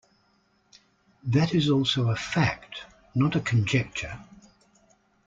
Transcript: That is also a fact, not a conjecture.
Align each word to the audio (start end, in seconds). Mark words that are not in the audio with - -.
That 1.25 1.53
is 1.53 1.69
also 1.69 2.09
a 2.09 2.15
fact, 2.15 2.85
not 3.13 3.35
a 3.35 3.39
conjecture. 3.39 4.17